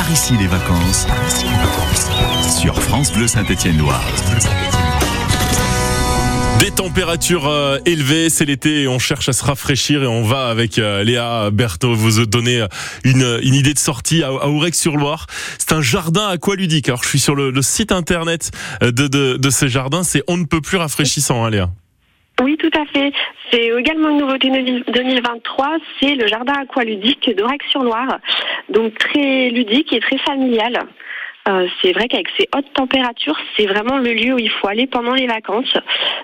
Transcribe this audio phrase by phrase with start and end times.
[0.00, 1.06] Par ici les vacances.
[2.58, 4.02] Sur France Bleu Saint-Étienne-Loire.
[6.58, 10.46] Des températures euh, élevées, c'est l'été et on cherche à se rafraîchir et on va
[10.46, 12.66] avec euh, Léa Berthaud vous donner euh,
[13.04, 15.26] une, une idée de sortie à, à Ourec-sur-Loire.
[15.58, 16.88] C'est un jardin aqualudique.
[16.88, 20.38] Alors je suis sur le, le site internet de, de, de ce jardin, c'est on
[20.38, 21.68] ne peut plus rafraîchissant, hein, Léa.
[22.40, 23.12] Oui, tout à fait.
[23.50, 28.18] C'est également une nouveauté 2023, c'est le jardin aqualudique d'Aurec-sur-Loire.
[28.70, 30.86] Donc très ludique et très familial.
[31.48, 34.86] Euh, c'est vrai qu'avec ces hautes températures, c'est vraiment le lieu où il faut aller
[34.86, 35.74] pendant les vacances.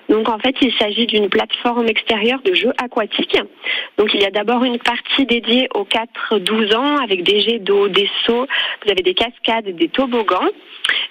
[0.09, 3.39] Donc en fait, il s'agit d'une plateforme extérieure de jeux aquatiques.
[3.97, 7.87] Donc il y a d'abord une partie dédiée aux 4-12 ans avec des jets d'eau,
[7.87, 8.47] des sauts,
[8.85, 10.49] vous avez des cascades, des toboggans.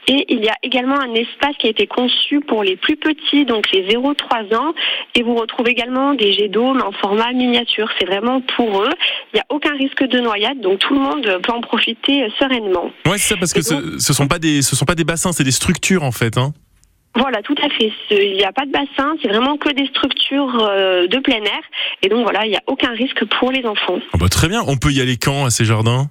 [0.08, 3.44] Et il y a également un espace qui a été conçu pour les plus petits,
[3.44, 4.72] donc les 0-3 ans.
[5.14, 7.90] Et vous retrouvez également des jets d'eau, mais en format miniature.
[7.98, 8.92] C'est vraiment pour eux.
[9.32, 12.90] Il n'y a aucun risque de noyade, donc tout le monde peut en profiter sereinement.
[13.04, 13.60] Ouais, c'est ça, parce que
[13.98, 16.38] ce sont pas des, ce sont pas des bassins, c'est des structures en fait.
[16.38, 16.52] Hein.
[17.14, 17.92] Voilà, tout à fait.
[18.10, 21.62] Il n'y a pas de bassin, c'est vraiment que des structures euh, de plein air.
[22.02, 23.98] Et donc voilà, il n'y a aucun risque pour les enfants.
[24.12, 26.08] Ah bah, très bien, on peut y aller quand à ces jardins?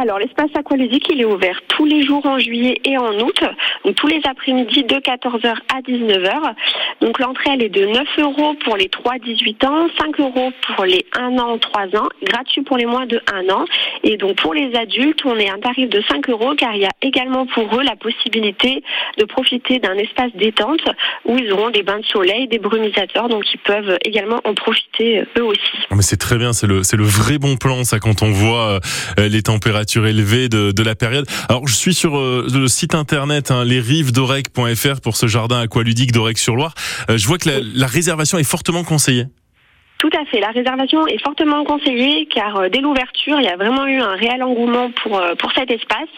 [0.00, 3.40] Alors, l'espace aqualudique, il est ouvert tous les jours en juillet et en août,
[3.84, 6.54] donc tous les après-midi de 14h à 19h.
[7.00, 11.06] Donc, l'entrée, elle est de 9 euros pour les 3-18 ans, 5 euros pour les
[11.16, 13.64] 1 an, 3 ans, gratuit pour les moins de 1 an.
[14.02, 16.82] Et donc, pour les adultes, on est à un tarif de 5 euros car il
[16.82, 18.82] y a également pour eux la possibilité
[19.18, 20.82] de profiter d'un espace détente
[21.24, 25.24] où ils auront des bains de soleil, des brumisateurs, donc ils peuvent également en profiter
[25.38, 25.60] eux aussi.
[25.90, 28.32] Oh, mais c'est très bien, c'est le, c'est le vrai bon plan, ça, quand on
[28.32, 28.80] voit
[29.18, 31.26] euh, les températures élevées de, de la période.
[31.48, 36.74] Alors, je suis sur euh, le site internet, hein, lesrives-d'Orec.fr pour ce jardin aqualudique d'Orec-sur-Loire.
[37.10, 39.26] Euh, je vois que la, la réservation est fortement conseillée.
[40.04, 40.38] Tout à fait.
[40.38, 44.14] La réservation est fortement conseillée car euh, dès l'ouverture, il y a vraiment eu un
[44.16, 46.10] réel engouement pour, euh, cet espace.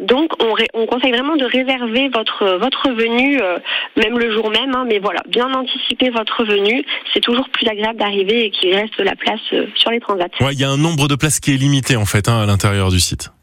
[0.00, 3.58] Donc, on, conseille vraiment de réserver votre, votre venue, euh,
[3.96, 4.72] même le jour même.
[4.76, 6.84] hein, mais voilà, bien anticiper votre venue.
[7.12, 10.28] C'est toujours plus agréable d'arriver et qu'il reste la place euh, sur les transats.
[10.40, 12.46] Ouais, il y a un nombre de places qui est limité en fait hein, à
[12.46, 13.33] l'intérieur du site.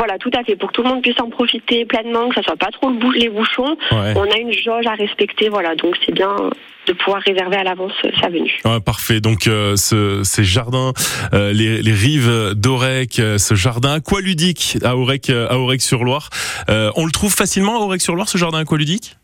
[0.00, 0.56] Voilà, tout à fait.
[0.56, 3.28] Pour que tout le monde puisse en profiter pleinement, que ça soit pas trop les
[3.28, 3.76] bouchons.
[3.92, 4.14] Ouais.
[4.16, 5.50] On a une jauge à respecter.
[5.50, 6.34] Voilà, donc c'est bien
[6.86, 8.56] de pouvoir réserver à l'avance euh, sa venue.
[8.64, 9.20] Ouais, parfait.
[9.20, 10.94] Donc euh, ce, ces jardins,
[11.34, 16.30] euh, les, les rives d'Aurec, euh, ce jardin aqualudique à Aurec, euh, à Aurec-sur-Loire,
[16.70, 19.16] euh, on le trouve facilement à Aurec-sur-Loire, ce jardin aqualudique?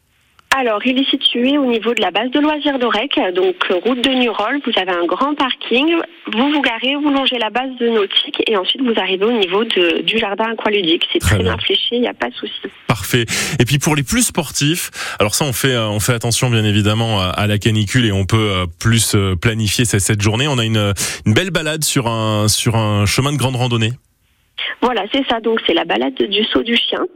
[0.58, 4.02] Alors, il est situé au niveau de la base de loisirs d'Orec, donc euh, route
[4.02, 4.58] de Nurol.
[4.64, 5.94] Vous avez un grand parking.
[6.32, 9.64] Vous vous garez, vous longez la base de nautique et ensuite vous arrivez au niveau
[9.64, 11.06] de, du jardin aqualudique.
[11.12, 11.58] C'est Très très, bien.
[11.58, 12.54] fléché, il n'y a pas de souci.
[12.86, 13.26] Parfait.
[13.60, 14.90] Et puis pour les plus sportifs,
[15.20, 18.24] alors ça on fait euh, on fait attention bien évidemment à, la canicule et on
[18.24, 20.48] peut euh, plus planifier cette, cette journée.
[20.48, 20.94] On a une,
[21.26, 23.92] une belle balade sur un sur un chemin de grande randonnée.
[24.80, 25.40] Voilà, c'est ça.
[25.40, 27.06] Donc, c'est la balade du saut du chien.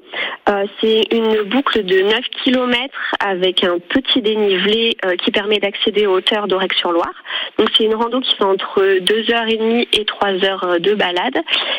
[0.49, 6.07] Euh, c'est une boucle de 9 km avec un petit dénivelé euh, qui permet d'accéder
[6.07, 7.15] aux hauteurs d'Orec-sur-Loire.
[7.59, 11.39] Donc, c'est une rando qui fait entre 2h30 et 3h de balade.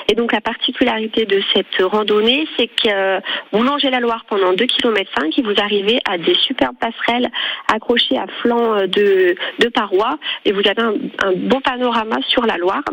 [0.09, 3.19] Et donc, la particularité de cette randonnée, c'est que euh,
[3.51, 7.29] vous longez la Loire pendant 2 km 5 et vous arrivez à des superbes passerelles
[7.73, 10.93] accrochées à flanc euh, de, de parois et vous avez un,
[11.35, 12.83] beau panorama sur la Loire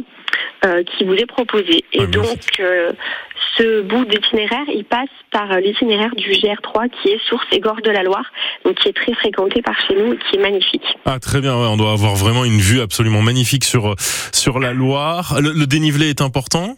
[0.64, 1.84] euh, qui vous est proposé.
[1.92, 2.92] Et Ah, donc, euh,
[3.56, 7.82] ce bout d'itinéraire, il passe par euh, l'itinéraire du GR3 qui est source et gorge
[7.82, 8.24] de la Loire,
[8.64, 10.84] donc qui est très fréquenté par chez nous et qui est magnifique.
[11.04, 13.94] Ah très bien, ouais, on doit avoir vraiment une vue absolument magnifique sur
[14.32, 15.38] sur la Loire.
[15.40, 16.76] Le, le dénivelé est important?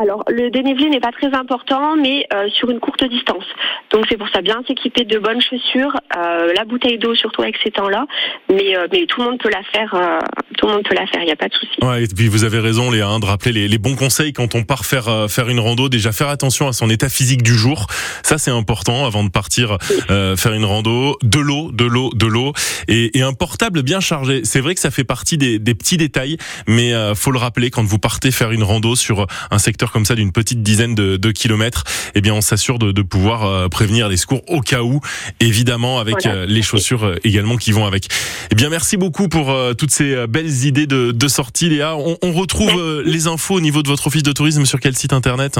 [0.00, 3.44] Alors, le dénivelé n'est pas très important, mais euh, sur une courte distance.
[3.92, 7.56] Donc, c'est pour ça bien s'équiper de bonnes chaussures, euh, la bouteille d'eau surtout avec
[7.62, 8.06] ces temps-là,
[8.48, 9.94] mais, euh, mais tout le monde peut la faire.
[9.94, 10.18] euh,
[10.56, 11.76] tout le monde peut la faire, il n'y a pas de souci.
[11.82, 14.54] Ouais, et puis vous avez raison, Léa, hein, de rappeler les, les bons conseils quand
[14.54, 15.88] on part faire euh, faire une rando.
[15.88, 17.86] Déjà faire attention à son état physique du jour,
[18.22, 19.76] ça c'est important avant de partir
[20.10, 21.18] euh, faire une rando.
[21.22, 22.52] De l'eau, de l'eau, de l'eau
[22.88, 24.44] et, et un portable bien chargé.
[24.44, 27.84] C'est vrai que ça fait partie des, des petits détails, mais faut le rappeler quand
[27.84, 31.30] vous partez faire une rando sur un secteur comme ça d'une petite dizaine de, de
[31.32, 31.84] kilomètres.
[32.14, 35.00] Eh bien, on s'assure de, de pouvoir euh, prévenir les secours au cas où,
[35.40, 36.38] évidemment avec Voilà.
[36.40, 38.06] euh, les chaussures euh, également qui vont avec.
[38.50, 41.96] Eh bien, merci beaucoup pour toutes ces belles idées de, de sortie, Léa.
[41.96, 45.12] On, on retrouve les infos au niveau de votre office de tourisme sur quel site
[45.12, 45.58] internet?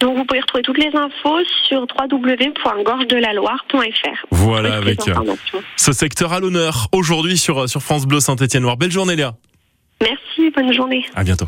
[0.00, 1.38] Donc, vous pouvez retrouver toutes les infos
[1.68, 4.26] sur www.gorgedelaloire.fr.
[4.30, 5.00] Voilà, avec
[5.76, 8.76] ce secteur à l'honneur aujourd'hui sur, sur France Bleu Saint-Étienne-Noir.
[8.76, 9.34] Belle journée, Léa.
[10.02, 11.04] Merci, bonne journée.
[11.14, 11.46] À bientôt.